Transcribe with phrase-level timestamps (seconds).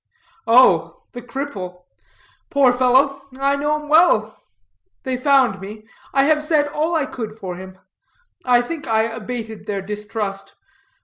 [0.47, 1.83] "Oh, the cripple.
[2.49, 3.21] Poor fellow.
[3.37, 4.35] I know him well.
[5.03, 5.85] They found me.
[6.11, 7.77] I have said all I could for him.
[8.43, 10.55] I think I abated their distrust.